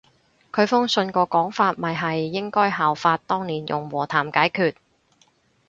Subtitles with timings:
[0.51, 4.73] 佢封信個講法咪係應該效法當年用和談解決